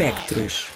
[0.00, 0.68] Espectros.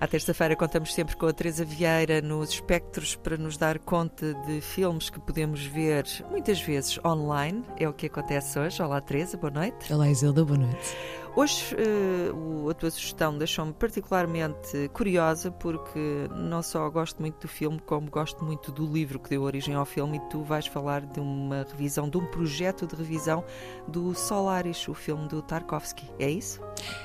[0.00, 4.60] À terça-feira contamos sempre com a Teresa Vieira nos espectros para nos dar conta de
[4.60, 7.62] filmes que podemos ver muitas vezes online.
[7.78, 8.82] É o que acontece hoje.
[8.82, 9.92] Olá, Teresa, boa noite.
[9.92, 10.96] Olá, Isilda, boa noite.
[11.36, 17.78] Hoje uh, a tua sugestão deixou-me particularmente curiosa porque não só gosto muito do filme,
[17.86, 21.20] como gosto muito do livro que deu origem ao filme e tu vais falar de
[21.20, 23.44] uma revisão, de um projeto de revisão
[23.86, 26.10] do Solaris, o filme do Tarkovsky.
[26.18, 26.60] É isso?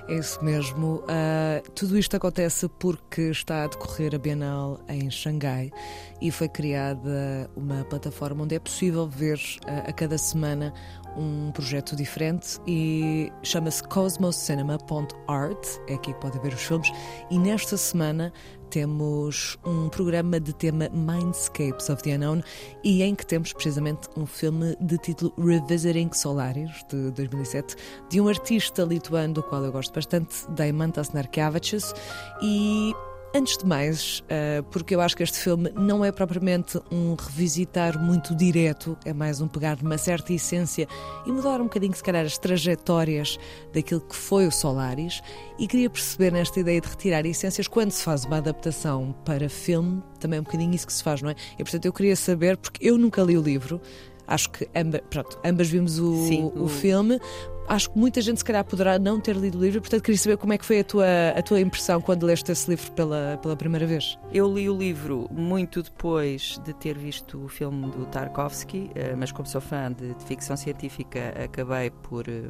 [0.07, 1.03] É isso mesmo.
[1.03, 5.71] Uh, tudo isto acontece porque está a decorrer a Bienal em Xangai
[6.19, 9.37] e foi criada uma plataforma onde é possível ver
[9.67, 10.73] uh, a cada semana
[11.15, 16.91] um projeto diferente e chama-se cosmocinema.art, é aqui que pode ver os filmes,
[17.29, 18.31] e nesta semana
[18.69, 22.41] temos um programa de tema Mindscapes of the Unknown
[22.83, 27.75] e em que temos precisamente um filme de título Revisiting Solaris, de 2007,
[28.09, 31.93] de um artista lituano do qual eu gosto bastante, Deimantas Narkevičius,
[32.41, 32.93] e
[33.35, 38.01] Antes de mais, uh, porque eu acho que este filme não é propriamente um revisitar
[38.01, 40.87] muito direto, é mais um pegar uma certa essência
[41.25, 43.37] e mudar um bocadinho, se calhar, as trajetórias
[43.73, 45.21] daquilo que foi o Solaris.
[45.59, 50.01] E queria perceber nesta ideia de retirar essências quando se faz uma adaptação para filme,
[50.17, 51.35] também é um bocadinho isso que se faz, não é?
[51.55, 53.81] E portanto eu queria saber, porque eu nunca li o livro,
[54.25, 57.19] acho que amba, pronto, ambas vimos o, Sim, o, o filme,
[57.67, 60.37] acho que muita gente se calhar poderá não ter lido o livro, portanto queria saber
[60.37, 63.55] como é que foi a tua, a tua impressão quando leste esse livro pela, pela
[63.55, 64.17] primeira vez.
[64.31, 69.31] Eu li o livro muito depois de ter visto o filme do Tarkovsky, eh, mas
[69.31, 72.43] como sou fã de, de ficção científica, acabei por, eh,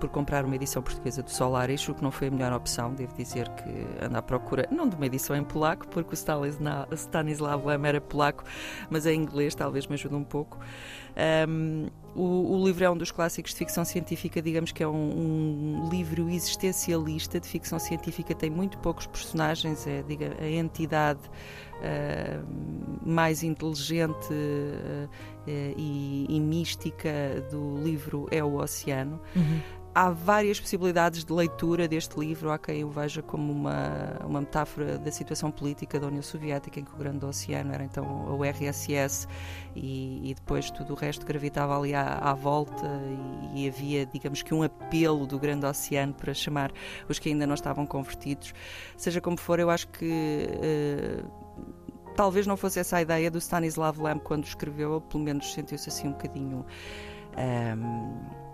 [0.00, 3.14] por comprar uma edição portuguesa do Solaris, o que não foi a melhor opção, devo
[3.14, 7.86] dizer que ando à procura, não de uma edição em polaco, porque o Stanislav Lem
[7.86, 8.44] era polaco,
[8.90, 10.58] mas em inglês talvez me ajude um pouco.
[11.48, 15.84] Um, o, o, livro é um dos clássicos de ficção científica, digamos que é um,
[15.84, 21.20] um, livro existencialista de ficção científica, tem muito poucos personagens, é diga, a entidade
[21.78, 25.08] uh, mais inteligente uh,
[25.46, 27.10] e, e, mística
[27.50, 29.20] do livro é o oceano.
[29.36, 32.52] Uhum há várias possibilidades de leitura deste livro.
[32.52, 36.84] Há quem o veja como uma, uma metáfora da situação política da União Soviética, em
[36.84, 39.26] que o Grande Oceano era então a URSS
[39.74, 42.86] e, e depois tudo o resto gravitava ali à, à volta
[43.54, 46.70] e, e, havia, digamos que, um apelo do Grande Oceano para chamar
[47.08, 48.54] os que ainda não estavam convertidos.
[48.96, 50.48] Seja como for, eu acho que.
[50.54, 51.48] Uh,
[52.14, 56.06] talvez não fosse essa a ideia do Stanislav Lem quando escreveu, pelo menos sentiu-se assim
[56.06, 56.64] um bocadinho.
[57.36, 58.47] Um, ehm,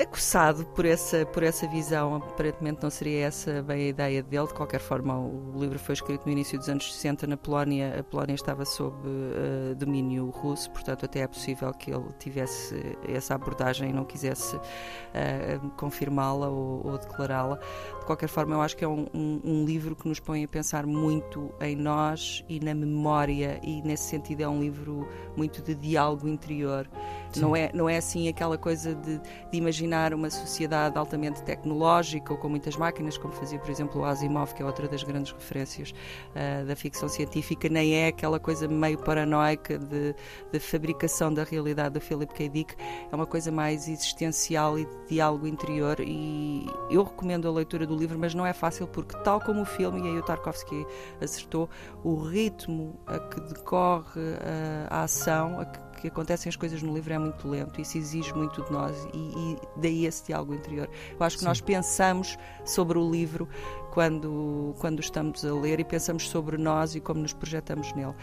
[0.00, 2.16] acossado por essa, por essa visão.
[2.16, 4.46] Aparentemente não seria essa bem a ideia dele.
[4.46, 7.98] De qualquer forma, o livro foi escrito no início dos anos 60 na Polónia.
[7.98, 13.34] A Polónia estava sob uh, domínio russo, portanto, até é possível que ele tivesse essa
[13.34, 17.58] abordagem e não quisesse uh, confirmá-la ou, ou declará-la.
[18.00, 20.48] De qualquer forma, eu acho que é um, um, um, livro que nos põe a
[20.48, 25.74] pensar muito em nós e na memória, e nesse sentido é um livro muito de
[25.74, 26.88] diálogo interior.
[27.36, 29.18] Não é, não é assim aquela coisa de,
[29.50, 34.04] de imaginar uma sociedade altamente tecnológica ou com muitas máquinas, como fazia, por exemplo, o
[34.04, 38.66] Asimov, que é outra das grandes referências uh, da ficção científica, nem é aquela coisa
[38.66, 40.14] meio paranoica de,
[40.50, 42.48] de fabricação da realidade do Philip K.
[42.48, 42.74] Dick.
[43.12, 46.00] É uma coisa mais existencial e de diálogo interior.
[46.00, 49.66] E eu recomendo a leitura do livro, mas não é fácil porque, tal como o
[49.66, 50.86] filme, e aí o Tarkovsky
[51.20, 51.68] acertou,
[52.02, 56.94] o ritmo a que decorre uh, a ação, a que que acontecem as coisas no
[56.94, 60.88] livro é muito lento, isso exige muito de nós e, e daí esse diálogo interior.
[61.18, 61.48] Eu acho que Sim.
[61.48, 63.48] nós pensamos sobre o livro
[63.92, 68.14] quando, quando estamos a ler e pensamos sobre nós e como nos projetamos nele.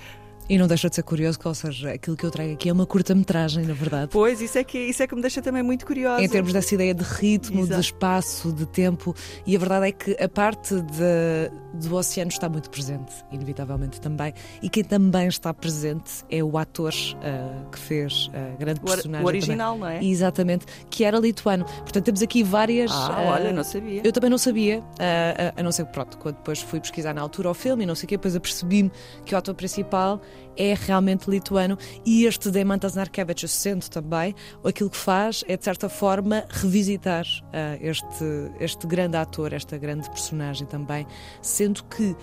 [0.48, 2.74] E não deixa de ser curioso, que, ou seja, aquilo que eu trago aqui é
[2.74, 4.10] uma curta-metragem, na verdade.
[4.12, 6.24] Pois, isso é, que, isso é que me deixa também muito curiosa.
[6.24, 7.82] Em termos dessa ideia de ritmo, Exato.
[7.82, 9.16] de espaço, de tempo.
[9.46, 14.34] E a verdade é que a parte de, do oceano está muito presente, inevitavelmente também.
[14.62, 19.26] E quem também está presente é o ator uh, que fez a grande personagem.
[19.26, 19.96] O original, também.
[19.96, 20.06] não é?
[20.06, 21.66] Exatamente, que era lituano.
[21.66, 22.92] Portanto, temos aqui várias.
[22.92, 24.02] Ah, uh, olha, não sabia.
[24.06, 27.22] Eu também não sabia, uh, a não ser que, pronto, quando depois fui pesquisar na
[27.22, 28.92] altura o filme e não sei o quê, depois apercebi-me
[29.26, 30.22] que o ator principal
[30.58, 31.78] é realmente lituano.
[32.06, 37.78] E este Demantas Narkevičius sendo também, aquilo que faz é de certa forma revisitar uh,
[37.82, 41.06] este, este grande ator, esta grande personagem também,
[41.42, 42.16] sendo que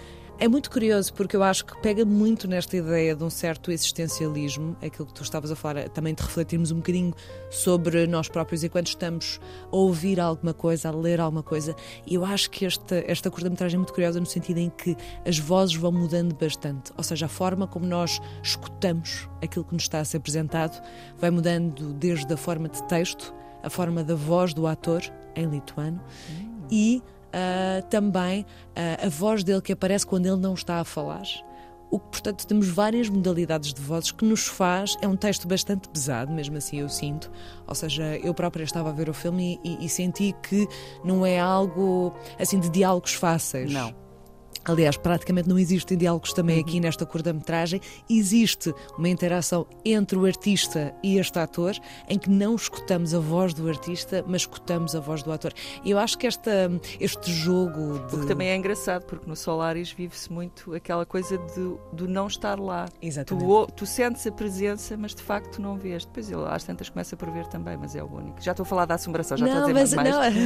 [0.43, 4.77] é muito curioso porque eu acho que pega muito nesta ideia de um certo existencialismo,
[4.83, 7.15] aquilo que tu estavas a falar, também de refletirmos um bocadinho
[7.49, 9.39] sobre nós próprios enquanto estamos
[9.71, 11.77] a ouvir alguma coisa, a ler alguma coisa.
[12.05, 15.39] E eu acho que esta, esta curta-metragem é muito curiosa no sentido em que as
[15.39, 20.01] vozes vão mudando bastante, ou seja, a forma como nós escutamos aquilo que nos está
[20.01, 20.83] a ser apresentado
[21.19, 25.03] vai mudando desde a forma de texto, a forma da voz do ator
[25.37, 26.01] em lituano.
[26.29, 30.85] Hum e uh, também uh, a voz dele que aparece quando ele não está a
[30.85, 31.25] falar.
[31.91, 34.97] O que, portanto, temos várias modalidades de vozes que nos faz.
[35.03, 37.31] É um texto bastante pesado, mesmo assim eu sinto.
[37.67, 40.67] Ou seja, eu própria estava a ver o filme e, e, e senti que
[41.05, 43.71] não é algo assim de diálogos fáceis.
[43.71, 44.02] Não.
[44.65, 46.63] Aliás, praticamente não existem diálogos também uhum.
[46.63, 47.81] aqui nesta curta-metragem.
[48.09, 51.75] Existe uma interação entre o artista e este ator,
[52.09, 55.53] em que não escutamos a voz do artista, mas escutamos a voz do ator.
[55.85, 56.71] Eu acho que esta,
[57.01, 57.99] este jogo.
[58.09, 58.17] De...
[58.17, 62.29] O que também é engraçado, porque no Solaris vive-se muito aquela coisa de, de não
[62.29, 62.89] estar lá.
[63.01, 63.45] Exatamente.
[63.45, 66.05] Tu, tu, sentes a presença, mas de facto não vês.
[66.05, 68.41] Depois ele às tantas começa por ver também, mas é o único.
[68.41, 70.35] Já estou a falar da assombração, já não, estou a dizer mas, mais.
[70.35, 70.43] Não,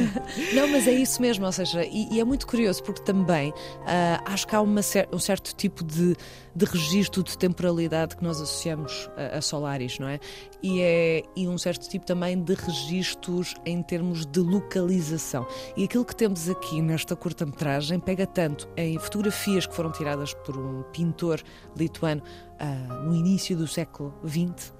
[0.61, 3.51] não, mas é isso mesmo, ou seja, e, e é muito curioso, porque também.
[3.51, 4.79] Uh, Uh, acho que há uma,
[5.11, 6.15] um certo tipo de,
[6.55, 10.19] de registro de temporalidade que nós associamos a, a, Solaris, não é?
[10.63, 11.23] E, é?
[11.35, 15.45] e um certo tipo também de registros em termos de localização.
[15.75, 20.57] E aquilo que temos aqui nesta curta-metragem pega tanto em fotografias que foram tiradas por
[20.57, 21.41] um pintor
[21.75, 22.21] lituano
[22.59, 24.73] uh, no início do século XX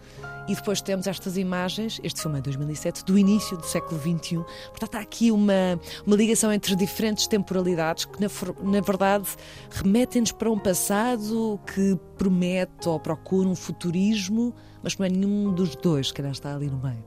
[0.47, 4.37] e depois temos estas imagens, este filme é 2007, do início do século XXI.
[4.69, 8.27] Portanto, há aqui uma, uma ligação entre diferentes temporalidades que, na,
[8.63, 9.27] na verdade,
[9.69, 15.75] remetem-nos para um passado que promete ou procura um futurismo, mas não é nenhum dos
[15.75, 17.03] dois, que está ali no meio.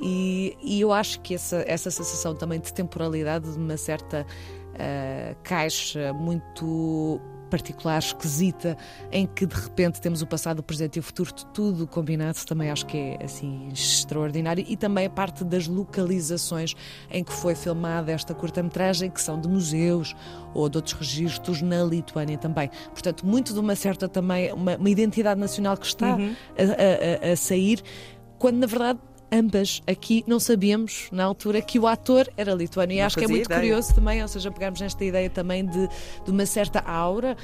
[0.00, 5.36] E, e, eu acho que essa, essa sensação também de temporalidade, de uma certa uh,
[5.44, 8.76] caixa muito particular, esquisita,
[9.12, 12.70] em que de repente temos o passado, o presente e o futuro, tudo combinado, também
[12.70, 14.64] acho que é assim extraordinário.
[14.66, 16.74] E também a parte das localizações
[17.10, 20.14] em que foi filmada esta curta-metragem, que são de museus
[20.54, 22.70] ou de outros registros na Lituânia também.
[22.92, 26.34] Portanto, muito de uma certa também, uma, uma identidade nacional que está uhum.
[26.56, 27.82] a, a, a sair,
[28.38, 28.98] quando na verdade
[29.32, 32.92] ambas aqui não sabíamos na altura que o ator era lituano.
[32.92, 33.60] E não acho que é muito ideia.
[33.60, 35.88] curioso também, ou seja, pegarmos nesta ideia também de,
[36.24, 37.36] de uma certa aura,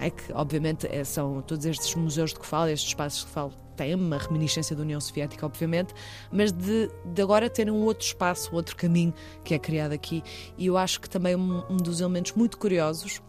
[0.00, 3.52] é que obviamente é, são todos estes museus de que falo, estes espaços que falo,
[3.76, 5.94] têm uma reminiscência da União Soviética, obviamente,
[6.30, 9.12] mas de, de agora terem um outro espaço, um outro caminho
[9.44, 10.22] que é criado aqui.
[10.56, 13.20] E eu acho que também um, um dos elementos muito curiosos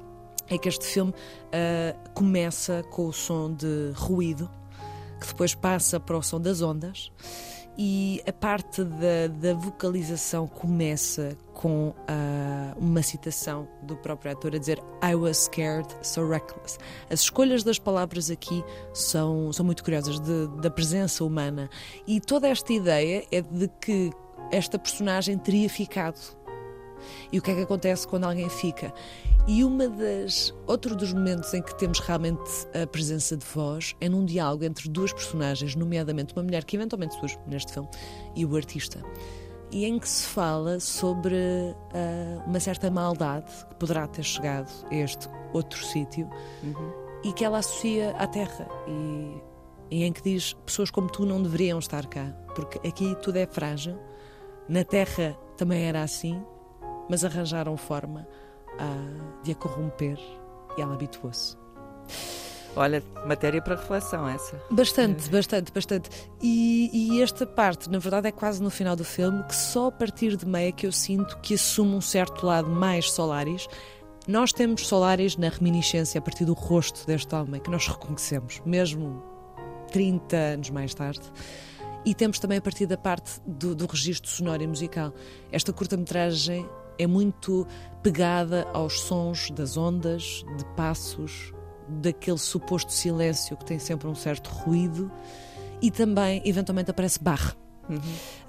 [0.50, 4.50] é que este filme uh, começa com o som de ruído,
[5.20, 7.12] que depois passa para o som das ondas
[7.78, 14.58] e a parte da, da vocalização começa com uh, uma citação do próprio ator a
[14.58, 16.78] dizer I was scared, so reckless.
[17.10, 21.70] As escolhas das palavras aqui são, são muito curiosas, de, da presença humana.
[22.06, 24.12] E toda esta ideia é de que
[24.52, 26.43] esta personagem teria ficado.
[27.32, 28.94] E o que é que acontece quando alguém fica?
[29.46, 32.50] E uma das outro dos momentos em que temos realmente
[32.82, 37.14] a presença de voz é num diálogo entre duas personagens, nomeadamente uma mulher que eventualmente
[37.16, 37.90] surge neste filme
[38.36, 39.04] e o artista.
[39.70, 44.96] E em que se fala sobre uh, uma certa maldade que poderá ter chegado a
[44.96, 46.30] este outro sítio
[46.64, 46.92] uhum.
[47.24, 48.68] e que ela associa à Terra.
[48.88, 49.42] E,
[49.92, 53.46] e em que diz: pessoas como tu não deveriam estar cá, porque aqui tudo é
[53.46, 54.00] frágil.
[54.70, 56.42] Na Terra também era assim,
[57.10, 58.28] mas arranjaram forma
[59.44, 60.20] de a corromper
[60.78, 61.56] e ela habituou-se.
[62.76, 64.60] Olha, matéria para reflexão essa.
[64.72, 66.10] Bastante, bastante, bastante.
[66.42, 69.92] E, e, esta parte, na verdade, é quase no final do filme que só a
[69.92, 73.68] partir de meia que eu sinto que assume um certo lado mais Solaris.
[74.28, 79.22] Nós temos Solaris na reminiscência a partir do rosto deste homem, que nós reconhecemos, mesmo
[79.92, 81.22] 30 anos mais tarde.
[82.04, 85.14] E temos também a partir da parte do, do registro sonoro e musical.
[85.52, 87.68] Esta curta-metragem é muito
[88.02, 91.54] pegada aos sons das ondas, de passos,
[91.88, 95.12] daquele suposto silêncio que tem sempre um certo ruído
[95.82, 97.56] e também, eventualmente, aparece barra.
[97.90, 98.00] Uhum.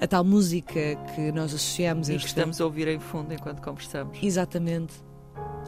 [0.01, 4.17] A tal música que nós associamos e que estamos a ouvir em fundo enquanto conversamos.
[4.23, 4.95] Exatamente.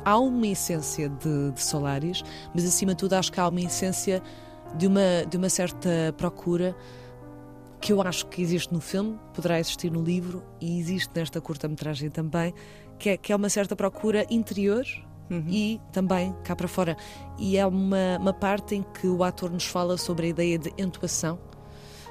[0.04, 2.22] Há uma essência de, de Solaris,
[2.54, 4.22] mas acima de tudo acho que há uma essência
[4.76, 6.76] de uma, de uma certa procura
[7.80, 12.10] que eu acho que existe no filme, poderá existir no livro e existe nesta curta-metragem
[12.10, 12.52] também,
[12.98, 14.84] que é, que é uma certa procura interior
[15.28, 15.44] Uhum.
[15.48, 16.96] e também cá para fora.
[17.36, 20.72] E é uma, uma parte em que o ator nos fala sobre a ideia de
[20.78, 21.36] entoação,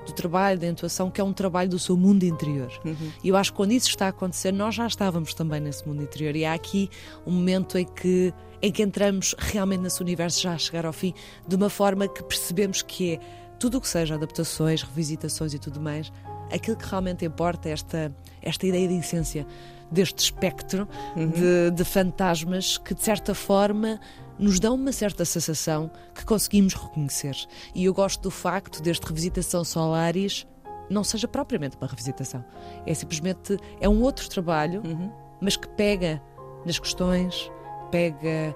[0.05, 2.71] do trabalho da entoação, que é um trabalho do seu mundo interior.
[2.83, 3.11] Uhum.
[3.23, 6.03] E eu acho que quando isso está a acontecer, nós já estávamos também nesse mundo
[6.03, 6.35] interior.
[6.35, 6.89] E há aqui
[7.25, 11.13] um momento em que, em que entramos realmente nesse universo, já a chegar ao fim,
[11.47, 13.19] de uma forma que percebemos que é
[13.59, 16.11] tudo o que seja adaptações, revisitações e tudo mais,
[16.51, 19.45] aquilo que realmente importa é esta, esta ideia de essência,
[19.91, 21.29] deste espectro uhum.
[21.29, 23.99] de, de fantasmas que, de certa forma,
[24.37, 27.35] nos dão uma certa sensação que conseguimos reconhecer.
[27.73, 30.45] E eu gosto do facto deste Revisitação Solaris
[30.89, 32.43] não seja propriamente uma revisitação.
[32.85, 35.11] É simplesmente é um outro trabalho, uhum.
[35.41, 36.21] mas que pega
[36.65, 37.51] nas questões,
[37.91, 38.55] pega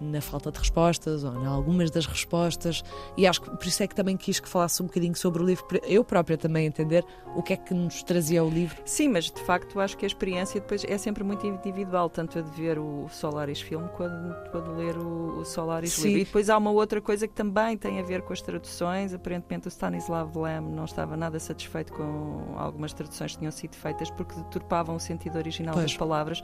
[0.00, 2.82] na falta de respostas ou em algumas das respostas
[3.16, 5.46] e acho que por isso é que também quis que falasse um bocadinho sobre o
[5.46, 7.04] livro, eu própria também entender
[7.34, 8.80] o que é que nos trazia o livro.
[8.84, 12.42] Sim, mas de facto acho que a experiência depois é sempre muito individual, tanto a
[12.42, 16.08] de ver o Solaris filme quanto a de ler o, Solaris Sim.
[16.08, 16.20] livro.
[16.20, 19.68] E depois há uma outra coisa que também tem a ver com as traduções, aparentemente
[19.68, 24.34] o Stanislav Lem não estava nada satisfeito com algumas traduções que tinham sido feitas porque
[24.34, 25.86] deturpavam o sentido original pois.
[25.86, 26.42] das palavras.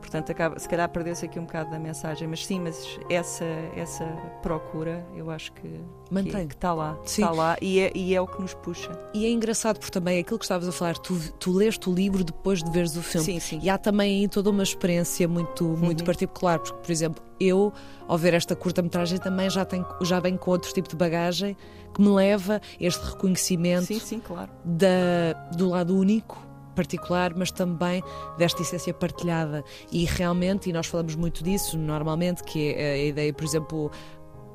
[0.00, 3.44] Portanto, acaba, se calhar perdeu-se aqui um bocado da mensagem, mas sim, mas essa,
[3.76, 4.04] essa
[4.42, 6.48] procura eu acho que Mantém.
[6.48, 7.22] que está lá, sim.
[7.22, 8.90] está lá e é, e é o que nos puxa.
[9.14, 12.24] E é engraçado porque também aquilo que estavas a falar, tu, tu leste o livro
[12.24, 13.24] depois de veres o filme.
[13.24, 13.60] Sim, sim.
[13.62, 16.06] E há também aí toda uma experiência muito, muito uhum.
[16.06, 17.72] particular, porque, por exemplo, eu,
[18.06, 21.56] ao ver esta curta-metragem, também já, tenho, já venho com outro tipo de bagagem
[21.94, 24.50] que me leva a este reconhecimento sim, sim, claro.
[24.64, 28.02] da, do lado único particular, mas também
[28.38, 29.64] desta essência partilhada.
[29.92, 33.90] E realmente, e nós falamos muito disso normalmente, que é a ideia, por exemplo,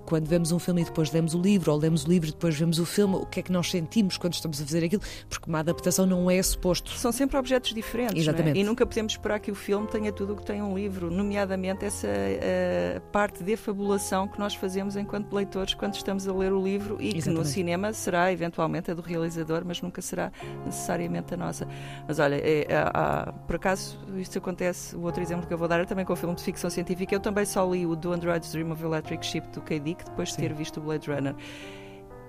[0.06, 2.56] quando vemos um filme e depois lemos o livro, ou lemos o livro e depois
[2.58, 5.02] vemos o filme, o que é que nós sentimos quando estamos a fazer aquilo?
[5.28, 6.92] Porque uma adaptação não é suposto.
[6.92, 8.16] São sempre objetos diferentes.
[8.16, 8.20] É?
[8.20, 8.58] Exatamente.
[8.58, 8.62] É?
[8.62, 11.86] E nunca podemos esperar que o filme tenha tudo o que tem um livro, nomeadamente
[11.86, 16.62] essa uh, parte de fabulação que nós fazemos enquanto leitores quando estamos a ler o
[16.62, 17.24] livro e Exatamente.
[17.24, 20.32] que no cinema será eventualmente a do realizador, mas nunca será
[20.66, 21.68] necessariamente a nossa.
[22.08, 25.80] Mas olha, é, é, por acaso isto acontece, o outro exemplo que eu vou dar
[25.80, 27.16] é também com o filme de ficção científica.
[27.16, 30.38] Eu também só li o Do Android's Dream of Electric Ship do K.D depois de
[30.38, 31.36] ter visto o Blade Runner.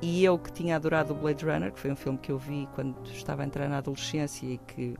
[0.00, 2.68] E eu que tinha adorado o Blade Runner, que foi um filme que eu vi
[2.74, 4.94] quando estava a entrar na adolescência e que,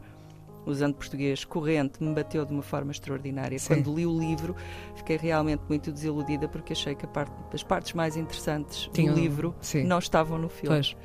[0.65, 3.59] usando português corrente, me bateu de uma forma extraordinária.
[3.59, 3.75] Sim.
[3.75, 4.57] Quando li o livro,
[4.95, 9.55] fiquei realmente muito desiludida porque achei que parte, as partes mais interessantes Tinha, do livro
[9.85, 10.77] não estavam no filme.
[10.77, 10.97] Pois.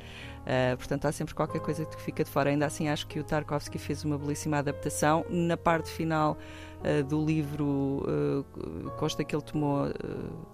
[0.42, 2.50] Uh, portanto, há sempre qualquer coisa que fica de fora.
[2.50, 5.24] Ainda assim, acho que o Tarkovsky fez uma belíssima adaptação.
[5.30, 6.36] Na parte final
[6.80, 9.86] uh, do livro, uh, consta que ele tomou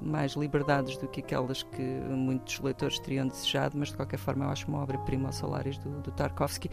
[0.01, 4.51] mais liberdades do que aquelas que muitos leitores teriam desejado, mas de qualquer forma, eu
[4.51, 6.71] acho uma obra-prima aos salários do, do Tarkovsky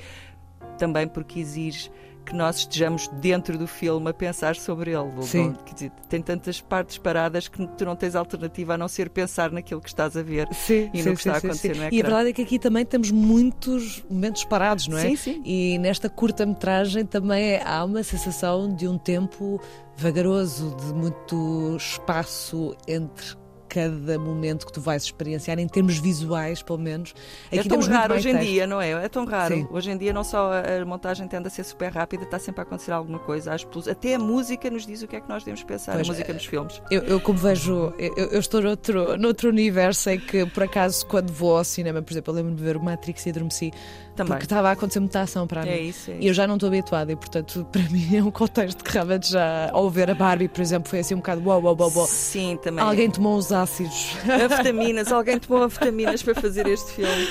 [0.78, 1.90] também porque exige
[2.26, 5.12] que nós estejamos dentro do filme a pensar sobre ele.
[5.24, 5.56] Sim.
[5.74, 9.80] Dizer, tem tantas partes paradas que tu não tens alternativa a não ser pensar naquilo
[9.80, 11.94] que estás a ver sim, e sim, no que sim, está a acontecer sim, no
[11.94, 15.02] E a verdade é que aqui também temos muitos momentos parados, não é?
[15.02, 15.42] Sim, sim.
[15.46, 19.62] E nesta curta-metragem também há uma sensação de um tempo
[19.96, 23.36] vagaroso, de muito espaço entre
[23.76, 27.14] cada momento que tu vais experienciar, em termos visuais, pelo menos.
[27.52, 28.92] é tão raro hoje em dia, não é?
[28.92, 29.54] É tão raro.
[29.54, 29.68] Sim.
[29.70, 32.64] Hoje em dia, não só a montagem tende a ser super rápida, está sempre a
[32.64, 33.54] acontecer alguma coisa.
[33.92, 36.32] Até a música nos diz o que é que nós devemos pensar, pois, a música
[36.32, 36.82] nos filmes.
[36.90, 41.34] Eu, eu como vejo, eu, eu, estou noutro, noutro universo em que, por acaso, quando
[41.34, 43.74] vou ao cinema, por exemplo, eu lembro-me de ver o Matrix e adormeci.
[44.16, 44.32] Também.
[44.32, 45.90] Porque estava a acontecer muita ação para é mim.
[45.90, 46.24] Isso, é isso.
[46.24, 49.30] E eu já não estou habituada e, portanto, para mim é um contexto que realmente
[49.30, 49.70] já.
[49.72, 52.08] Ao ver a Barbie, por exemplo, foi assim um bocado uau, uau, uau, uau.
[52.08, 52.84] Sim, também.
[52.84, 54.16] Alguém tomou os ácidos.
[54.24, 57.26] Anfetaminas, alguém tomou anfetaminas para fazer este filme.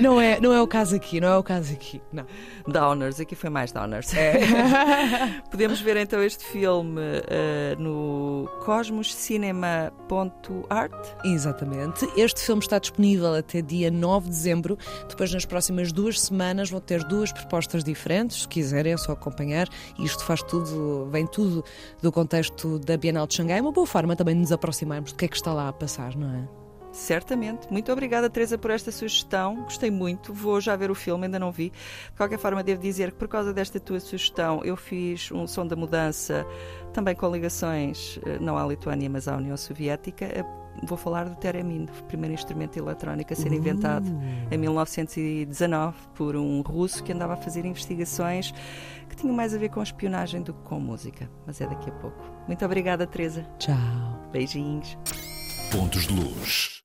[0.00, 2.00] Não é, não é o caso aqui, não é o caso aqui.
[2.12, 2.24] Não.
[2.66, 4.14] Downers, aqui foi mais Downers.
[4.14, 4.38] É.
[5.50, 10.92] Podemos ver então este filme uh, no cosmoscinema.art.
[11.24, 12.08] Exatamente.
[12.16, 14.78] Este filme está disponível até dia 9 de dezembro.
[15.08, 18.42] Depois, nas próximas duas semanas, vão ter duas propostas diferentes.
[18.42, 19.68] Se quiserem, é só acompanhar.
[19.98, 21.64] Isto faz tudo, vem tudo
[22.00, 23.58] do contexto da Bienal de Xangai.
[23.58, 25.72] É uma boa forma também de nos aproximarmos do que é que está lá a
[25.72, 26.62] passar, não é?
[26.92, 27.72] Certamente.
[27.72, 29.62] Muito obrigada, Teresa, por esta sugestão.
[29.62, 30.32] Gostei muito.
[30.32, 31.70] Vou já ver o filme, ainda não vi.
[31.70, 35.66] De qualquer forma, devo dizer que por causa desta tua sugestão, eu fiz um som
[35.66, 36.46] da mudança,
[36.92, 40.26] também com ligações eh, não à Lituânia, mas à União Soviética.
[40.26, 40.44] Eh,
[40.82, 44.54] vou falar do Teremin, o primeiro instrumento eletrónico a ser inventado uh.
[44.54, 48.52] em 1919 por um russo que andava a fazer investigações
[49.08, 51.30] que tinham mais a ver com espionagem do que com música.
[51.46, 52.22] Mas é daqui a pouco.
[52.46, 53.46] Muito obrigada, Teresa.
[53.58, 53.76] Tchau.
[54.30, 54.98] Beijinhos.
[55.72, 56.81] Pontos de luz.